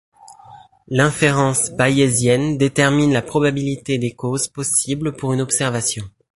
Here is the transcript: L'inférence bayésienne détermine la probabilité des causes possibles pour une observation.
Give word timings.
L'inférence 0.87 1.69
bayésienne 1.73 2.57
détermine 2.57 3.13
la 3.13 3.21
probabilité 3.21 3.99
des 3.99 4.13
causes 4.13 4.47
possibles 4.47 5.15
pour 5.15 5.31
une 5.31 5.41
observation. 5.41 6.03